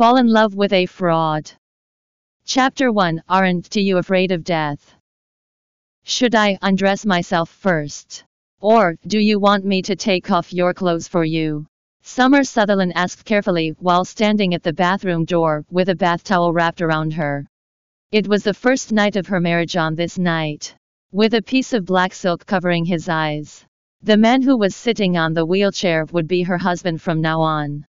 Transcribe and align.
Fall 0.00 0.16
in 0.16 0.28
love 0.28 0.54
with 0.54 0.72
a 0.72 0.86
fraud. 0.86 1.52
Chapter 2.46 2.90
1 2.90 3.22
Aren't 3.28 3.76
you 3.76 3.98
afraid 3.98 4.32
of 4.32 4.44
death? 4.44 4.94
Should 6.04 6.34
I 6.34 6.56
undress 6.62 7.04
myself 7.04 7.50
first? 7.50 8.24
Or, 8.62 8.96
do 9.06 9.18
you 9.18 9.38
want 9.38 9.66
me 9.66 9.82
to 9.82 9.94
take 9.94 10.30
off 10.30 10.54
your 10.54 10.72
clothes 10.72 11.06
for 11.06 11.22
you? 11.22 11.66
Summer 12.00 12.44
Sutherland 12.44 12.94
asked 12.94 13.26
carefully 13.26 13.74
while 13.78 14.06
standing 14.06 14.54
at 14.54 14.62
the 14.62 14.72
bathroom 14.72 15.26
door 15.26 15.66
with 15.70 15.90
a 15.90 15.94
bath 15.94 16.24
towel 16.24 16.54
wrapped 16.54 16.80
around 16.80 17.12
her. 17.12 17.46
It 18.10 18.26
was 18.26 18.42
the 18.44 18.54
first 18.54 18.92
night 18.92 19.16
of 19.16 19.26
her 19.26 19.38
marriage 19.38 19.76
on 19.76 19.96
this 19.96 20.16
night. 20.16 20.74
With 21.12 21.34
a 21.34 21.42
piece 21.42 21.74
of 21.74 21.84
black 21.84 22.14
silk 22.14 22.46
covering 22.46 22.86
his 22.86 23.06
eyes. 23.10 23.66
The 24.00 24.16
man 24.16 24.40
who 24.40 24.56
was 24.56 24.74
sitting 24.74 25.18
on 25.18 25.34
the 25.34 25.44
wheelchair 25.44 26.06
would 26.06 26.26
be 26.26 26.44
her 26.44 26.56
husband 26.56 27.02
from 27.02 27.20
now 27.20 27.42
on. 27.42 27.84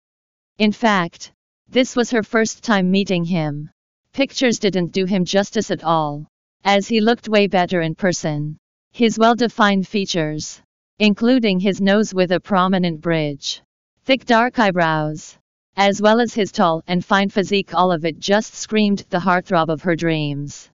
In 0.57 0.73
fact, 0.73 1.33
this 1.71 1.95
was 1.95 2.11
her 2.11 2.23
first 2.23 2.65
time 2.65 2.91
meeting 2.91 3.25
him. 3.25 3.71
Pictures 4.13 4.59
didn't 4.59 4.93
do 4.93 5.05
him 5.05 5.25
justice 5.25 5.71
at 5.71 5.85
all. 5.85 6.27
As 6.65 6.89
he 6.89 7.01
looked 7.01 7.29
way 7.29 7.47
better 7.47 7.83
in 7.83 7.95
person. 7.95 8.57
His 8.93 9.19
well-defined 9.19 9.87
features, 9.87 10.61
including 10.99 11.61
his 11.61 11.81
nose 11.81 12.15
with 12.15 12.33
a 12.33 12.41
prominent 12.41 13.01
bridge, 13.01 13.63
thick 14.05 14.25
dark 14.25 14.59
eyebrows, 14.59 15.39
as 15.77 16.03
well 16.03 16.21
as 16.21 16.35
his 16.35 16.51
tall 16.51 16.83
and 16.89 17.05
fine 17.05 17.29
physique 17.29 17.75
all 17.75 17.93
of 17.93 18.05
it 18.05 18.19
just 18.19 18.55
screamed 18.55 19.05
the 19.11 19.21
heartthrob 19.21 19.69
of 19.69 19.83
her 19.83 19.95
dreams. 19.95 20.71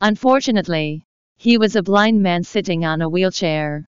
Unfortunately, 0.00 1.02
he 1.36 1.58
was 1.58 1.74
a 1.74 1.82
blind 1.82 2.22
man 2.22 2.44
sitting 2.44 2.84
on 2.84 3.02
a 3.02 3.08
wheelchair. 3.08 3.84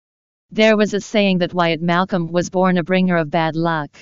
There 0.49 0.77
was 0.77 0.93
a 0.93 1.01
saying 1.01 1.39
that 1.39 1.53
Wyatt 1.53 1.81
Malcolm 1.81 2.31
was 2.31 2.49
born 2.49 2.77
a 2.77 2.83
bringer 2.83 3.17
of 3.17 3.29
bad 3.29 3.55
luck. 3.55 3.95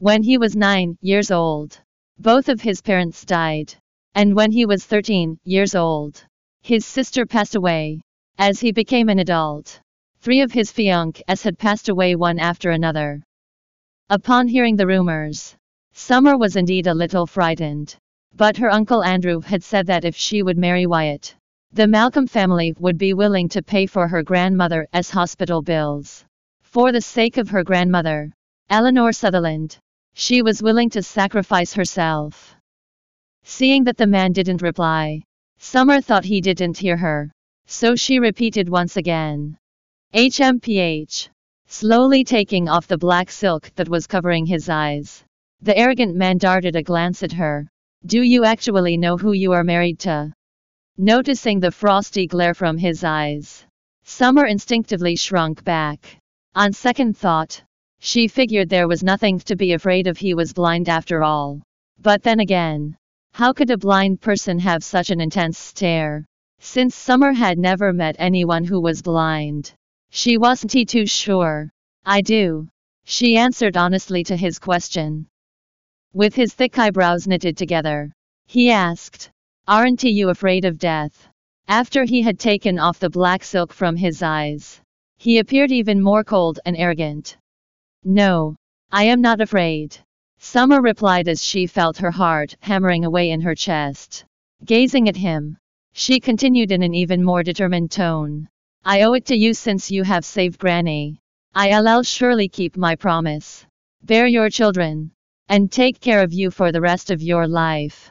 When 0.00 0.22
he 0.22 0.38
was 0.38 0.54
nine 0.54 0.96
years 1.00 1.32
old, 1.32 1.80
both 2.20 2.48
of 2.48 2.60
his 2.60 2.80
parents 2.80 3.24
died. 3.24 3.74
And 4.14 4.36
when 4.36 4.52
he 4.52 4.64
was 4.64 4.86
13 4.86 5.40
years 5.42 5.74
old, 5.74 6.24
his 6.62 6.86
sister 6.86 7.26
passed 7.26 7.56
away. 7.56 8.00
As 8.38 8.60
he 8.60 8.70
became 8.70 9.08
an 9.08 9.18
adult, 9.18 9.80
three 10.20 10.40
of 10.40 10.52
his 10.52 10.70
fiancés 10.70 11.42
had 11.42 11.58
passed 11.58 11.88
away 11.88 12.14
one 12.14 12.38
after 12.38 12.70
another. 12.70 13.24
Upon 14.08 14.46
hearing 14.46 14.76
the 14.76 14.86
rumors, 14.86 15.56
Summer 15.92 16.38
was 16.38 16.54
indeed 16.54 16.86
a 16.86 16.94
little 16.94 17.26
frightened. 17.26 17.96
But 18.36 18.56
her 18.58 18.70
uncle 18.70 19.02
Andrew 19.02 19.40
had 19.40 19.64
said 19.64 19.88
that 19.88 20.04
if 20.04 20.14
she 20.14 20.44
would 20.44 20.58
marry 20.58 20.86
Wyatt, 20.86 21.34
the 21.72 21.88
Malcolm 21.88 22.28
family 22.28 22.72
would 22.78 22.98
be 22.98 23.14
willing 23.14 23.48
to 23.48 23.64
pay 23.64 23.86
for 23.86 24.06
her 24.06 24.22
grandmother's 24.22 25.10
hospital 25.10 25.60
bills. 25.60 26.24
For 26.62 26.92
the 26.92 27.00
sake 27.00 27.36
of 27.36 27.48
her 27.48 27.64
grandmother, 27.64 28.32
Eleanor 28.70 29.12
Sutherland, 29.12 29.78
she 30.20 30.42
was 30.42 30.60
willing 30.60 30.90
to 30.90 31.00
sacrifice 31.00 31.72
herself. 31.72 32.56
Seeing 33.44 33.84
that 33.84 33.96
the 33.96 34.06
man 34.08 34.32
didn't 34.32 34.62
reply, 34.62 35.22
Summer 35.58 36.00
thought 36.00 36.24
he 36.24 36.40
didn't 36.40 36.76
hear 36.76 36.96
her. 36.96 37.30
So 37.66 37.94
she 37.94 38.18
repeated 38.18 38.68
once 38.68 38.96
again. 38.96 39.56
HMPH. 40.12 41.28
Slowly 41.68 42.24
taking 42.24 42.68
off 42.68 42.88
the 42.88 42.98
black 42.98 43.30
silk 43.30 43.70
that 43.76 43.88
was 43.88 44.08
covering 44.08 44.44
his 44.44 44.68
eyes. 44.68 45.22
The 45.62 45.78
arrogant 45.78 46.16
man 46.16 46.38
darted 46.38 46.74
a 46.74 46.82
glance 46.82 47.22
at 47.22 47.32
her. 47.32 47.68
Do 48.04 48.20
you 48.20 48.44
actually 48.44 48.96
know 48.96 49.16
who 49.16 49.34
you 49.34 49.52
are 49.52 49.62
married 49.62 50.00
to? 50.00 50.32
Noticing 50.96 51.60
the 51.60 51.70
frosty 51.70 52.26
glare 52.26 52.54
from 52.54 52.76
his 52.76 53.04
eyes, 53.04 53.64
Summer 54.02 54.46
instinctively 54.46 55.14
shrunk 55.14 55.62
back. 55.62 56.18
On 56.56 56.72
second 56.72 57.16
thought, 57.16 57.62
she 58.00 58.28
figured 58.28 58.68
there 58.68 58.88
was 58.88 59.02
nothing 59.02 59.38
to 59.38 59.56
be 59.56 59.72
afraid 59.72 60.06
of 60.06 60.16
he 60.16 60.34
was 60.34 60.52
blind 60.52 60.88
after 60.88 61.22
all. 61.22 61.60
But 62.00 62.22
then 62.22 62.40
again, 62.40 62.96
how 63.32 63.52
could 63.52 63.70
a 63.70 63.76
blind 63.76 64.20
person 64.20 64.58
have 64.60 64.82
such 64.82 65.10
an 65.10 65.20
intense 65.20 65.58
stare? 65.58 66.24
Since 66.60 66.94
Summer 66.94 67.32
had 67.32 67.58
never 67.58 67.92
met 67.92 68.16
anyone 68.18 68.64
who 68.64 68.80
was 68.80 69.02
blind, 69.02 69.72
she 70.10 70.38
wasn't 70.38 70.72
he 70.72 70.84
too 70.84 71.06
sure. 71.06 71.70
I 72.04 72.20
do. 72.20 72.68
She 73.04 73.36
answered 73.36 73.76
honestly 73.76 74.24
to 74.24 74.36
his 74.36 74.58
question. 74.58 75.26
With 76.14 76.34
his 76.34 76.54
thick 76.54 76.78
eyebrows 76.78 77.26
knitted 77.26 77.56
together, 77.56 78.12
he 78.46 78.70
asked, 78.70 79.30
Aren't 79.66 80.02
you 80.04 80.30
afraid 80.30 80.64
of 80.64 80.78
death? 80.78 81.28
After 81.68 82.04
he 82.04 82.22
had 82.22 82.38
taken 82.38 82.78
off 82.78 82.98
the 82.98 83.10
black 83.10 83.44
silk 83.44 83.72
from 83.72 83.96
his 83.96 84.22
eyes, 84.22 84.80
he 85.18 85.38
appeared 85.38 85.70
even 85.70 86.00
more 86.00 86.24
cold 86.24 86.60
and 86.64 86.76
arrogant. 86.76 87.36
No, 88.10 88.56
I 88.90 89.04
am 89.04 89.20
not 89.20 89.42
afraid. 89.42 89.98
Summer 90.38 90.80
replied 90.80 91.28
as 91.28 91.44
she 91.44 91.66
felt 91.66 91.98
her 91.98 92.10
heart 92.10 92.56
hammering 92.60 93.04
away 93.04 93.30
in 93.32 93.42
her 93.42 93.54
chest. 93.54 94.24
Gazing 94.64 95.10
at 95.10 95.16
him, 95.16 95.58
she 95.92 96.18
continued 96.18 96.72
in 96.72 96.82
an 96.82 96.94
even 96.94 97.22
more 97.22 97.42
determined 97.42 97.90
tone. 97.90 98.48
I 98.82 99.02
owe 99.02 99.12
it 99.12 99.26
to 99.26 99.36
you 99.36 99.52
since 99.52 99.90
you 99.90 100.04
have 100.04 100.24
saved 100.24 100.58
Granny. 100.58 101.18
I'll 101.54 102.02
surely 102.02 102.48
keep 102.48 102.78
my 102.78 102.96
promise. 102.96 103.66
Bear 104.02 104.26
your 104.26 104.48
children. 104.48 105.10
And 105.50 105.70
take 105.70 106.00
care 106.00 106.22
of 106.22 106.32
you 106.32 106.50
for 106.50 106.72
the 106.72 106.80
rest 106.80 107.10
of 107.10 107.20
your 107.20 107.46
life. 107.46 108.10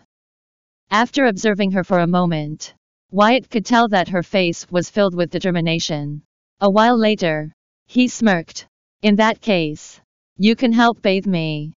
After 0.91 1.25
observing 1.25 1.71
her 1.71 1.83
for 1.83 2.01
a 2.01 2.13
moment, 2.19 2.75
Wyatt 3.09 3.49
could 3.49 3.65
tell 3.65 3.87
that 3.87 4.09
her 4.09 4.21
face 4.21 4.69
was 4.69 4.91
filled 4.91 5.15
with 5.15 5.31
determination. 5.31 6.21
A 6.61 6.69
while 6.69 6.99
later, 6.99 7.51
he 7.87 8.07
smirked. 8.07 8.66
In 9.03 9.15
that 9.17 9.41
case, 9.41 10.01
you 10.37 10.55
can 10.55 10.73
help 10.73 11.03
bathe 11.03 11.27
me. 11.27 11.73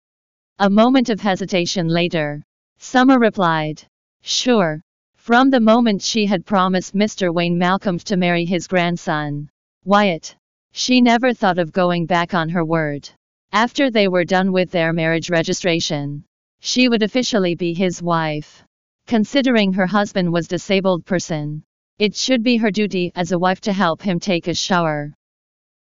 A 0.60 0.70
moment 0.70 1.10
of 1.10 1.20
hesitation 1.20 1.88
later, 1.88 2.44
Summer 2.78 3.18
replied, 3.18 3.84
Sure. 4.22 4.82
From 5.16 5.50
the 5.50 5.60
moment 5.60 6.02
she 6.04 6.28
had 6.28 6.46
promised 6.46 6.96
Mr. 6.96 7.34
Wayne 7.34 7.58
Malcolm 7.58 7.98
to 8.00 8.18
marry 8.18 8.46
his 8.46 8.68
grandson, 8.68 9.50
Wyatt, 9.84 10.36
she 10.74 11.02
never 11.02 11.34
thought 11.34 11.58
of 11.58 11.72
going 11.72 12.06
back 12.06 12.36
on 12.36 12.50
her 12.50 12.64
word. 12.64 13.10
After 13.52 13.90
they 13.90 14.08
were 14.08 14.24
done 14.24 14.52
with 14.52 14.70
their 14.70 14.94
marriage 14.94 15.32
registration, 15.32 16.24
she 16.60 16.88
would 16.88 17.02
officially 17.02 17.56
be 17.56 17.74
his 17.74 18.00
wife. 18.00 18.64
Considering 19.08 19.74
her 19.74 19.88
husband 19.88 20.32
was 20.32 20.48
disabled 20.48 21.04
person, 21.04 21.64
it 21.98 22.16
should 22.16 22.44
be 22.44 22.58
her 22.58 22.70
duty 22.70 23.12
as 23.16 23.32
a 23.32 23.40
wife 23.40 23.62
to 23.62 23.74
help 23.74 24.04
him 24.04 24.20
take 24.20 24.48
a 24.48 24.54
shower. 24.54 25.14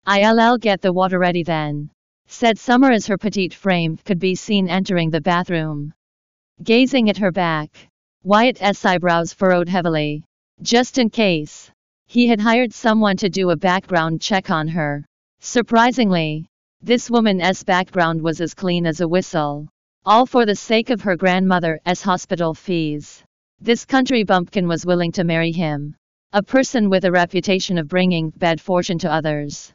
I'll 0.05 0.57
get 0.57 0.81
the 0.81 0.91
water 0.91 1.17
ready 1.17 1.43
then, 1.43 1.89
said 2.27 2.59
Summer 2.59 2.91
as 2.91 3.07
her 3.07 3.17
petite 3.17 3.53
frame 3.53 3.97
could 4.03 4.19
be 4.19 4.35
seen 4.35 4.67
entering 4.67 5.09
the 5.09 5.21
bathroom. 5.21 5.93
Gazing 6.61 7.09
at 7.09 7.17
her 7.17 7.31
back, 7.31 7.69
Wyatt's 8.21 8.83
eyebrows 8.83 9.31
furrowed 9.31 9.69
heavily. 9.69 10.23
Just 10.61 10.97
in 10.97 11.09
case, 11.09 11.71
he 12.05 12.27
had 12.27 12.41
hired 12.41 12.73
someone 12.73 13.15
to 13.17 13.29
do 13.29 13.49
a 13.49 13.55
background 13.55 14.21
check 14.21 14.49
on 14.49 14.67
her. 14.67 15.05
Surprisingly, 15.39 16.47
this 16.81 17.09
woman's 17.09 17.63
background 17.63 18.21
was 18.21 18.41
as 18.41 18.53
clean 18.53 18.85
as 18.85 18.99
a 18.99 19.07
whistle. 19.07 19.69
All 20.05 20.25
for 20.25 20.45
the 20.45 20.55
sake 20.55 20.89
of 20.89 21.01
her 21.01 21.15
grandmother's 21.15 22.01
hospital 22.01 22.53
fees. 22.53 23.23
This 23.61 23.85
country 23.85 24.25
bumpkin 24.25 24.67
was 24.67 24.85
willing 24.85 25.13
to 25.13 25.23
marry 25.23 25.53
him. 25.53 25.95
A 26.33 26.43
person 26.43 26.89
with 26.89 27.05
a 27.05 27.11
reputation 27.11 27.77
of 27.77 27.87
bringing 27.87 28.31
bad 28.31 28.59
fortune 28.59 28.99
to 28.99 29.11
others. 29.11 29.73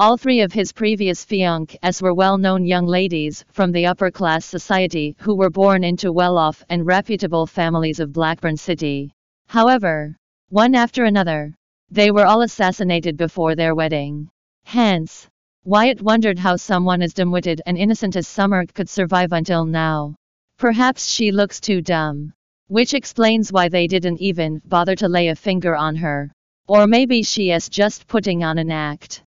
All 0.00 0.16
three 0.16 0.42
of 0.42 0.52
his 0.52 0.70
previous 0.70 1.26
fiancées 1.26 2.00
were 2.00 2.14
well-known 2.14 2.64
young 2.64 2.86
ladies 2.86 3.44
from 3.50 3.72
the 3.72 3.86
upper-class 3.86 4.44
society 4.44 5.16
who 5.18 5.34
were 5.34 5.50
born 5.50 5.82
into 5.82 6.12
well-off 6.12 6.62
and 6.68 6.86
reputable 6.86 7.48
families 7.48 7.98
of 7.98 8.12
Blackburn 8.12 8.56
City. 8.56 9.10
However, 9.48 10.16
one 10.50 10.76
after 10.76 11.04
another, 11.04 11.52
they 11.90 12.12
were 12.12 12.26
all 12.26 12.42
assassinated 12.42 13.16
before 13.16 13.56
their 13.56 13.74
wedding. 13.74 14.28
Hence, 14.62 15.26
Wyatt 15.64 16.00
wondered 16.00 16.38
how 16.38 16.54
someone 16.54 17.02
as 17.02 17.12
dim-witted 17.12 17.60
and 17.66 17.76
innocent 17.76 18.14
as 18.14 18.28
Summer 18.28 18.66
could 18.66 18.88
survive 18.88 19.32
until 19.32 19.64
now. 19.64 20.14
Perhaps 20.58 21.10
she 21.10 21.32
looks 21.32 21.58
too 21.58 21.82
dumb. 21.82 22.32
Which 22.68 22.94
explains 22.94 23.52
why 23.52 23.68
they 23.68 23.88
didn't 23.88 24.20
even 24.20 24.62
bother 24.64 24.94
to 24.94 25.08
lay 25.08 25.26
a 25.26 25.34
finger 25.34 25.74
on 25.74 25.96
her. 25.96 26.30
Or 26.68 26.86
maybe 26.86 27.24
she 27.24 27.50
is 27.50 27.68
just 27.68 28.06
putting 28.06 28.44
on 28.44 28.58
an 28.58 28.70
act. 28.70 29.24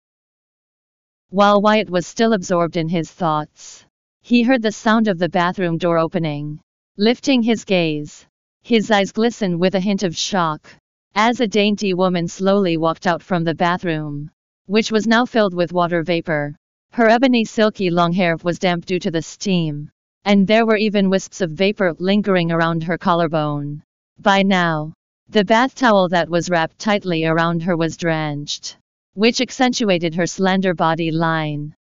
While 1.33 1.63
Wyatt 1.63 1.89
was 1.89 2.09
still 2.09 2.33
absorbed 2.33 2.77
in 2.77 2.89
his 2.89 3.09
thoughts, 3.09 3.85
he 4.21 4.43
heard 4.43 4.63
the 4.63 4.73
sound 4.73 5.07
of 5.07 5.17
the 5.21 5.29
bathroom 5.29 5.79
door 5.79 5.97
opening. 5.97 6.59
Lifting 6.97 7.41
his 7.41 7.65
gaze, 7.65 8.27
his 8.63 8.91
eyes 8.91 9.13
glistened 9.13 9.61
with 9.61 9.77
a 9.77 9.81
hint 9.81 10.03
of 10.03 10.17
shock, 10.17 10.69
as 11.15 11.39
a 11.39 11.47
dainty 11.47 11.95
woman 11.95 12.27
slowly 12.27 12.77
walked 12.77 13.07
out 13.07 13.23
from 13.23 13.45
the 13.45 13.55
bathroom, 13.55 14.29
which 14.67 14.91
was 14.91 15.07
now 15.07 15.25
filled 15.25 15.55
with 15.55 15.73
water 15.73 16.03
vapor. 16.03 16.57
Her 16.91 17.09
ebony 17.09 17.45
silky 17.45 17.91
long 17.91 18.13
hair 18.13 18.37
was 18.43 18.59
damp 18.59 18.85
due 18.85 18.99
to 18.99 19.13
the 19.13 19.23
steam, 19.23 19.89
and 20.25 20.49
there 20.49 20.67
were 20.67 20.79
even 20.79 21.11
wisps 21.11 21.41
of 21.41 21.53
vapor 21.53 21.95
lingering 22.01 22.51
around 22.51 22.83
her 22.83 22.99
collarbone. 22.99 23.85
By 24.19 24.43
now, 24.43 24.95
the 25.29 25.45
bath 25.45 25.77
towel 25.77 26.09
that 26.09 26.29
was 26.29 26.51
wrapped 26.51 26.81
tightly 26.81 27.25
around 27.25 27.63
her 27.63 27.77
was 27.77 27.97
drenched 27.97 28.79
which 29.15 29.41
accentuated 29.41 30.15
her 30.15 30.27
slender 30.27 30.75
body 30.75 31.11
line. 31.11 31.75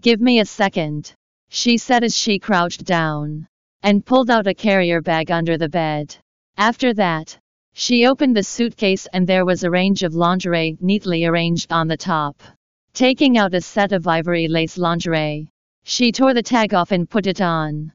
Give 0.00 0.20
me 0.20 0.40
a 0.40 0.44
second. 0.44 1.12
she 1.48 1.78
said 1.78 2.04
as 2.04 2.16
she 2.16 2.38
crouched 2.38 2.84
down 2.84 3.48
and 3.82 4.04
pulled 4.04 4.30
out 4.30 4.46
a 4.46 4.54
carrier 4.54 5.00
bag 5.00 5.30
under 5.30 5.56
the 5.56 5.68
bed. 5.68 6.16
After 6.56 6.92
that, 6.94 7.38
she 7.72 8.06
opened 8.06 8.36
the 8.36 8.42
suitcase 8.42 9.06
and 9.12 9.26
there 9.26 9.44
was 9.44 9.64
a 9.64 9.70
range 9.70 10.02
of 10.02 10.14
lingerie 10.14 10.76
neatly 10.80 11.24
arranged 11.24 11.72
on 11.72 11.88
the 11.88 11.96
top. 11.96 12.42
Taking 12.92 13.38
out 13.38 13.54
a 13.54 13.60
set 13.60 13.92
of 13.92 14.06
ivory 14.06 14.48
lace 14.48 14.78
lingerie, 14.78 15.48
she 15.84 16.10
tore 16.12 16.34
the 16.34 16.42
tag 16.42 16.74
off 16.74 16.90
and 16.90 17.08
put 17.08 17.26
it 17.26 17.40
on. 17.40 17.92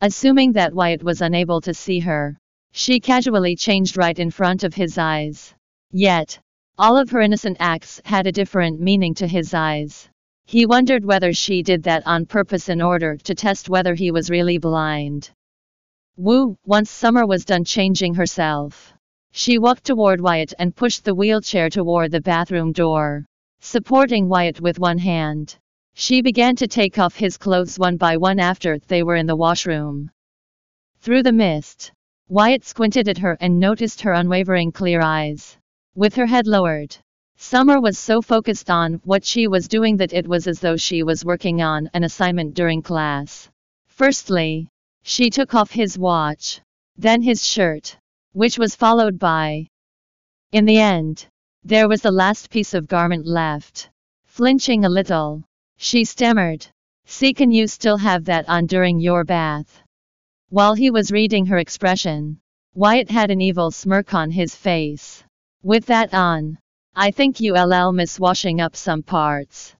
Assuming 0.00 0.52
that 0.52 0.74
Wyatt 0.74 1.02
was 1.02 1.22
unable 1.22 1.60
to 1.62 1.74
see 1.74 2.00
her, 2.00 2.36
she 2.72 3.00
casually 3.00 3.56
changed 3.56 3.96
right 3.96 4.18
in 4.18 4.30
front 4.30 4.64
of 4.64 4.74
his 4.74 4.96
eyes. 4.98 5.54
Yet, 5.92 6.38
all 6.80 6.96
of 6.96 7.10
her 7.10 7.20
innocent 7.20 7.58
acts 7.60 8.00
had 8.06 8.26
a 8.26 8.32
different 8.32 8.80
meaning 8.80 9.12
to 9.12 9.26
his 9.26 9.52
eyes. 9.52 10.08
He 10.46 10.64
wondered 10.64 11.04
whether 11.04 11.34
she 11.34 11.62
did 11.62 11.82
that 11.82 12.06
on 12.06 12.24
purpose 12.24 12.70
in 12.70 12.80
order 12.80 13.18
to 13.18 13.34
test 13.34 13.68
whether 13.68 13.92
he 13.92 14.10
was 14.10 14.30
really 14.30 14.56
blind. 14.56 15.30
Woo, 16.16 16.56
once 16.64 16.90
Summer 16.90 17.26
was 17.26 17.44
done 17.44 17.64
changing 17.64 18.14
herself. 18.14 18.94
She 19.30 19.58
walked 19.58 19.84
toward 19.84 20.22
Wyatt 20.22 20.54
and 20.58 20.74
pushed 20.74 21.04
the 21.04 21.14
wheelchair 21.14 21.68
toward 21.68 22.12
the 22.12 22.22
bathroom 22.22 22.72
door. 22.72 23.26
Supporting 23.60 24.30
Wyatt 24.30 24.62
with 24.62 24.78
one 24.78 24.96
hand, 24.96 25.58
she 25.92 26.22
began 26.22 26.56
to 26.56 26.66
take 26.66 26.98
off 26.98 27.14
his 27.14 27.36
clothes 27.36 27.78
one 27.78 27.98
by 27.98 28.16
one 28.16 28.40
after 28.40 28.78
they 28.88 29.02
were 29.02 29.16
in 29.16 29.26
the 29.26 29.36
washroom. 29.36 30.10
Through 31.00 31.24
the 31.24 31.32
mist, 31.32 31.92
Wyatt 32.30 32.64
squinted 32.64 33.06
at 33.06 33.18
her 33.18 33.36
and 33.38 33.60
noticed 33.60 34.00
her 34.00 34.14
unwavering 34.14 34.72
clear 34.72 35.02
eyes. 35.02 35.58
With 35.96 36.14
her 36.14 36.26
head 36.26 36.46
lowered, 36.46 36.96
Summer 37.36 37.80
was 37.80 37.98
so 37.98 38.22
focused 38.22 38.70
on 38.70 39.00
what 39.04 39.24
she 39.24 39.48
was 39.48 39.66
doing 39.66 39.96
that 39.96 40.12
it 40.12 40.28
was 40.28 40.46
as 40.46 40.60
though 40.60 40.76
she 40.76 41.02
was 41.02 41.24
working 41.24 41.62
on 41.62 41.90
an 41.92 42.04
assignment 42.04 42.54
during 42.54 42.80
class. 42.80 43.50
Firstly, 43.88 44.68
she 45.02 45.30
took 45.30 45.54
off 45.54 45.72
his 45.72 45.98
watch, 45.98 46.60
then 46.96 47.22
his 47.22 47.44
shirt, 47.44 47.96
which 48.32 48.58
was 48.58 48.76
followed 48.76 49.18
by. 49.18 49.66
In 50.52 50.64
the 50.64 50.78
end, 50.78 51.26
there 51.64 51.88
was 51.88 52.02
the 52.02 52.12
last 52.12 52.50
piece 52.50 52.72
of 52.72 52.86
garment 52.86 53.26
left. 53.26 53.90
Flinching 54.26 54.84
a 54.84 54.88
little, 54.88 55.42
she 55.76 56.04
stammered, 56.04 56.66
See, 57.04 57.34
can 57.34 57.50
you 57.50 57.66
still 57.66 57.96
have 57.96 58.26
that 58.26 58.48
on 58.48 58.66
during 58.66 59.00
your 59.00 59.24
bath? 59.24 59.82
While 60.50 60.74
he 60.74 60.90
was 60.90 61.10
reading 61.10 61.46
her 61.46 61.58
expression, 61.58 62.38
Wyatt 62.74 63.10
had 63.10 63.32
an 63.32 63.40
evil 63.40 63.72
smirk 63.72 64.14
on 64.14 64.30
his 64.30 64.54
face. 64.54 65.24
With 65.62 65.86
that 65.86 66.14
on, 66.14 66.58
I 66.96 67.10
think 67.10 67.38
you 67.38 67.54
LL 67.54 67.92
miss 67.92 68.18
washing 68.18 68.60
up 68.60 68.74
some 68.74 69.02
parts. 69.02 69.76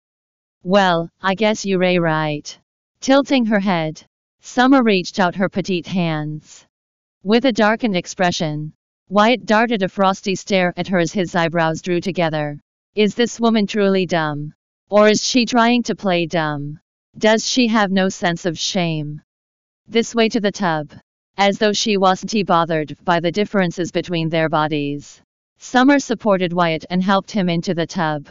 Well, 0.62 1.09
I 1.23 1.35
guess 1.35 1.65
you 1.65 1.79
ray 1.79 1.99
right. 1.99 2.59
Tilting 3.00 3.47
her 3.47 3.61
head, 3.61 4.05
Summer 4.43 4.82
reached 4.82 5.19
out 5.19 5.37
her 5.37 5.49
petite 5.49 5.87
hands. 5.87 6.67
With 7.23 7.47
a 7.47 7.53
darkened 7.53 7.97
expression, 7.97 8.75
Wyatt 9.09 9.47
darted 9.47 9.82
a 9.82 9.88
frosty 9.88 10.35
stare 10.35 10.75
at 10.77 10.88
her 10.88 10.99
as 10.99 11.12
his 11.12 11.35
eyebrows 11.35 11.83
drew 11.83 12.00
together. 12.00 12.61
Is 12.94 13.15
this 13.15 13.41
woman 13.41 13.67
truly 13.67 14.05
dumb? 14.05 14.53
Or 14.91 15.09
is 15.09 15.25
she 15.25 15.47
trying 15.47 15.83
to 15.85 15.94
play 15.94 16.26
dumb? 16.26 16.79
Does 17.17 17.47
she 17.47 17.69
have 17.69 17.91
no 17.91 18.09
sense 18.09 18.44
of 18.44 18.59
shame? 18.59 19.23
This 19.88 20.15
way 20.15 20.29
to 20.29 20.41
the 20.41 20.53
tub. 20.53 20.93
As 21.38 21.59
though 21.59 21.73
she 21.73 21.97
wasn't 21.97 22.47
bothered 22.47 22.97
by 23.05 23.21
the 23.21 23.33
differences 23.33 23.91
between 23.91 24.29
their 24.29 24.49
bodies. 24.49 25.23
Summer 25.62 25.99
supported 25.99 26.55
Wyatt 26.55 26.87
and 26.89 27.03
helped 27.03 27.31
him 27.31 27.51
into 27.51 27.75
the 27.75 27.87
tub. 27.87 28.29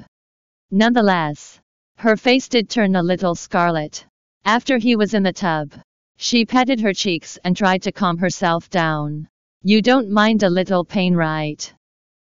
Nonetheless, 0.71 1.59
her 1.97 2.17
face 2.17 2.49
did 2.49 2.69
turn 2.69 2.95
a 2.95 3.03
little 3.03 3.35
scarlet. 3.35 4.03
After 4.45 4.79
he 4.79 4.95
was 4.95 5.13
in 5.13 5.21
the 5.21 5.31
tub, 5.31 5.73
she 6.17 6.43
patted 6.43 6.79
her 6.81 6.93
cheeks 6.93 7.37
and 7.43 7.55
tried 7.55 7.83
to 7.83 7.91
calm 7.91 8.17
herself 8.17 8.69
down. 8.71 9.27
You 9.61 9.81
don't 9.83 10.09
mind 10.09 10.41
a 10.41 10.49
little 10.49 10.83
pain, 10.83 11.13
right? 11.13 11.71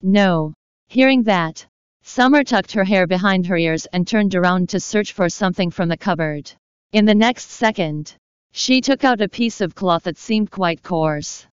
No. 0.02 0.54
Hearing 0.88 1.22
that, 1.22 1.64
Summer 2.02 2.42
tucked 2.42 2.72
her 2.72 2.84
hair 2.84 3.06
behind 3.06 3.46
her 3.46 3.56
ears 3.56 3.86
and 3.92 4.06
turned 4.06 4.34
around 4.34 4.70
to 4.70 4.80
search 4.80 5.12
for 5.12 5.28
something 5.28 5.70
from 5.70 5.88
the 5.88 5.96
cupboard. 5.96 6.50
In 6.92 7.04
the 7.04 7.14
next 7.14 7.50
second, 7.50 8.16
she 8.50 8.80
took 8.80 9.04
out 9.04 9.20
a 9.20 9.28
piece 9.28 9.60
of 9.60 9.76
cloth 9.76 10.02
that 10.02 10.18
seemed 10.18 10.50
quite 10.50 10.82
coarse. 10.82 11.46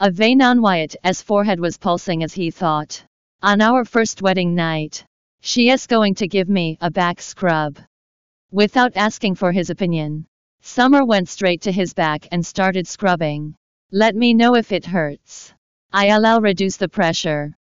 A 0.00 0.10
vein 0.10 0.42
on 0.42 0.60
Wyatt's 0.60 1.22
forehead 1.22 1.60
was 1.60 1.78
pulsing 1.78 2.24
as 2.24 2.34
he 2.34 2.50
thought. 2.50 3.04
On 3.42 3.60
our 3.60 3.84
first 3.84 4.22
wedding 4.22 4.52
night, 4.52 5.04
she 5.40 5.70
is 5.70 5.86
going 5.86 6.16
to 6.16 6.26
give 6.26 6.48
me 6.48 6.76
a 6.80 6.90
back 6.90 7.20
scrub. 7.20 7.78
Without 8.50 8.96
asking 8.96 9.36
for 9.36 9.52
his 9.52 9.70
opinion, 9.70 10.26
Summer 10.60 11.04
went 11.04 11.28
straight 11.28 11.60
to 11.62 11.70
his 11.70 11.94
back 11.94 12.26
and 12.32 12.44
started 12.44 12.88
scrubbing. 12.88 13.54
Let 13.92 14.16
me 14.16 14.34
know 14.34 14.56
if 14.56 14.72
it 14.72 14.84
hurts. 14.84 15.54
I'll 15.92 16.40
reduce 16.40 16.76
the 16.76 16.88
pressure. 16.88 17.54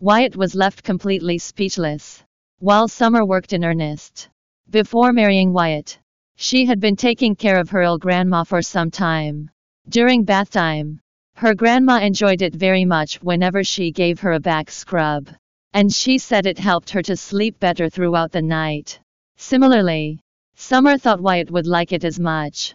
Wyatt 0.00 0.34
was 0.34 0.54
left 0.54 0.82
completely 0.82 1.36
speechless. 1.36 2.24
While 2.58 2.88
Summer 2.88 3.22
worked 3.26 3.52
in 3.52 3.64
earnest. 3.64 4.30
Before 4.70 5.12
marrying 5.12 5.52
Wyatt, 5.52 5.98
she 6.36 6.64
had 6.64 6.80
been 6.80 6.96
taking 6.96 7.36
care 7.36 7.60
of 7.60 7.68
her 7.68 7.82
ill 7.82 7.98
grandma 7.98 8.44
for 8.44 8.62
some 8.62 8.90
time. 8.90 9.50
During 9.88 10.24
bath 10.24 10.50
time, 10.50 11.00
her 11.36 11.54
grandma 11.54 11.98
enjoyed 11.98 12.40
it 12.40 12.54
very 12.54 12.86
much 12.86 13.22
whenever 13.22 13.62
she 13.62 13.90
gave 13.90 14.20
her 14.20 14.32
a 14.32 14.40
back 14.40 14.70
scrub. 14.70 15.28
And 15.74 15.92
she 15.92 16.16
said 16.16 16.46
it 16.46 16.58
helped 16.58 16.88
her 16.90 17.02
to 17.02 17.14
sleep 17.14 17.60
better 17.60 17.90
throughout 17.90 18.32
the 18.32 18.40
night. 18.40 18.98
Similarly, 19.36 20.18
Summer 20.54 20.96
thought 20.96 21.20
Wyatt 21.20 21.50
would 21.50 21.66
like 21.66 21.92
it 21.92 22.04
as 22.04 22.18
much. 22.18 22.74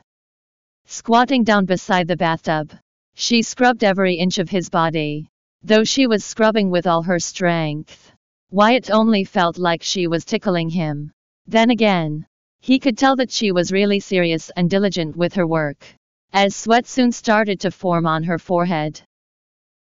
Squatting 0.86 1.44
down 1.44 1.66
beside 1.66 2.08
the 2.08 2.16
bathtub, 2.16 2.72
she 3.16 3.42
scrubbed 3.42 3.84
every 3.84 4.14
inch 4.14 4.38
of 4.38 4.50
his 4.50 4.70
body. 4.70 5.28
Though 5.64 5.84
she 5.84 6.06
was 6.06 6.24
scrubbing 6.24 6.70
with 6.70 6.86
all 6.86 7.02
her 7.02 7.18
strength, 7.18 8.12
Wyatt 8.52 8.92
only 8.92 9.24
felt 9.24 9.58
like 9.58 9.82
she 9.82 10.06
was 10.06 10.24
tickling 10.24 10.70
him. 10.70 11.12
Then 11.48 11.72
again, 11.72 12.28
he 12.60 12.78
could 12.78 12.96
tell 12.96 13.16
that 13.16 13.32
she 13.32 13.52
was 13.52 13.72
really 13.72 14.00
serious 14.00 14.52
and 14.56 14.70
diligent 14.70 15.16
with 15.16 15.34
her 15.34 15.48
work 15.48 15.84
as 16.34 16.56
sweat 16.56 16.88
soon 16.88 17.12
started 17.12 17.60
to 17.60 17.72
form 17.72 18.06
on 18.06 18.24
her 18.24 18.40
forehead. 18.40 19.02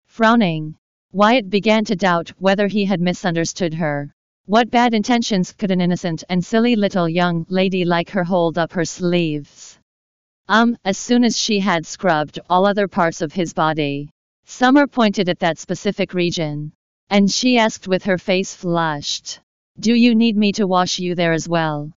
Frowning, 0.06 0.76
Wyatt 1.12 1.50
began 1.50 1.84
to 1.84 1.96
doubt 1.96 2.30
whether 2.38 2.66
he 2.66 2.84
had 2.84 3.00
misunderstood 3.00 3.74
her. 3.74 4.12
What 4.46 4.70
bad 4.70 4.94
intentions 4.94 5.52
could 5.52 5.70
an 5.70 5.80
innocent 5.80 6.24
and 6.28 6.44
silly 6.44 6.76
little 6.76 7.08
young 7.08 7.46
lady 7.48 7.84
like 7.84 8.10
her 8.10 8.24
hold 8.24 8.58
up 8.58 8.72
her 8.72 8.84
sleeves? 8.84 9.78
Um, 10.48 10.76
as 10.84 10.96
soon 10.96 11.24
as 11.24 11.38
she 11.38 11.60
had 11.60 11.86
scrubbed 11.86 12.38
all 12.48 12.66
other 12.66 12.88
parts 12.88 13.20
of 13.20 13.32
his 13.32 13.52
body, 13.52 14.10
Summer 14.50 14.86
pointed 14.86 15.28
at 15.28 15.40
that 15.40 15.58
specific 15.58 16.14
region. 16.14 16.72
And 17.10 17.30
she 17.30 17.58
asked 17.58 17.86
with 17.86 18.04
her 18.04 18.16
face 18.16 18.54
flushed, 18.54 19.40
Do 19.78 19.94
you 19.94 20.14
need 20.14 20.38
me 20.38 20.52
to 20.52 20.66
wash 20.66 20.98
you 20.98 21.14
there 21.14 21.32
as 21.32 21.46
well? 21.48 21.92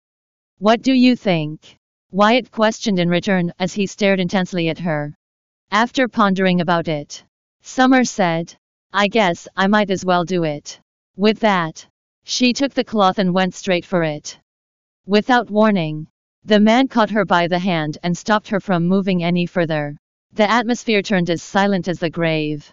What 0.59 0.81
do 0.83 0.93
you 0.93 1.15
think? 1.15 1.78
Wyatt 2.11 2.51
questioned 2.51 2.99
in 2.99 3.11
return 3.11 3.53
as 3.59 3.75
he 3.75 3.87
stared 3.87 4.19
intensely 4.19 4.71
at 4.71 4.79
her. 4.79 5.15
After 5.71 6.09
pondering 6.09 6.63
about 6.63 6.89
it, 6.89 7.23
Summer 7.61 8.03
said, 8.03 8.55
I 8.95 9.09
guess 9.09 9.47
I 9.55 9.67
might 9.67 9.91
as 9.91 10.07
well 10.07 10.25
do 10.25 10.45
it. 10.45 10.81
With 11.17 11.41
that, 11.41 11.87
she 12.25 12.55
took 12.55 12.73
the 12.73 12.83
cloth 12.83 13.19
and 13.19 13.35
went 13.35 13.55
straight 13.55 13.85
for 13.85 14.03
it. 14.03 14.39
Without 15.07 15.51
warning, 15.51 16.07
the 16.45 16.61
man 16.61 16.89
caught 16.89 17.11
her 17.11 17.27
by 17.27 17.47
the 17.47 17.59
hand 17.59 17.99
and 18.03 18.17
stopped 18.17 18.49
her 18.49 18.61
from 18.61 18.89
moving 18.89 19.23
any 19.23 19.45
further. 19.45 19.97
The 20.33 20.51
atmosphere 20.51 21.03
turned 21.03 21.29
as 21.29 21.43
silent 21.43 21.89
as 21.89 21.99
the 21.99 22.09
grave. 22.09 22.73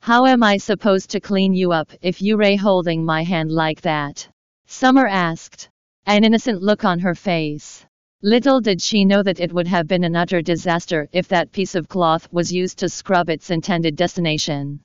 How 0.00 0.26
am 0.26 0.42
I 0.42 0.58
supposed 0.58 1.08
to 1.10 1.20
clean 1.20 1.54
you 1.54 1.72
up 1.72 1.90
if 2.02 2.20
you 2.20 2.36
ray 2.36 2.56
holding 2.56 3.02
my 3.02 3.22
hand 3.22 3.50
like 3.50 3.80
that? 3.80 4.28
Summer 4.66 5.06
asked, 5.06 5.70
an 6.04 6.24
innocent 6.24 6.62
look 6.62 6.84
on 6.84 6.98
her 6.98 7.14
face. 7.14 7.86
Little 8.22 8.60
did 8.60 8.82
she 8.82 9.04
know 9.04 9.22
that 9.22 9.38
it 9.38 9.52
would 9.52 9.68
have 9.68 9.86
been 9.86 10.02
an 10.02 10.16
utter 10.16 10.42
disaster 10.42 11.08
if 11.12 11.28
that 11.28 11.52
piece 11.52 11.76
of 11.76 11.88
cloth 11.88 12.26
was 12.32 12.52
used 12.52 12.80
to 12.80 12.88
scrub 12.88 13.30
its 13.30 13.48
intended 13.48 13.94
destination. 13.94 14.80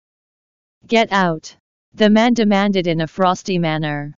Get 0.85 1.11
out! 1.11 1.57
The 1.95 2.11
man 2.11 2.35
demanded 2.35 2.85
in 2.85 3.01
a 3.01 3.07
frosty 3.07 3.57
manner. 3.57 4.13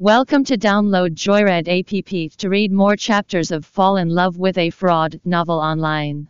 Welcome 0.00 0.42
to 0.46 0.58
download 0.58 1.14
Joyread 1.14 1.68
app 1.68 2.36
to 2.38 2.48
read 2.48 2.72
more 2.72 2.96
chapters 2.96 3.52
of 3.52 3.64
Fall 3.64 3.98
in 3.98 4.08
Love 4.08 4.38
with 4.38 4.58
a 4.58 4.70
Fraud 4.70 5.20
novel 5.24 5.60
online. 5.60 6.26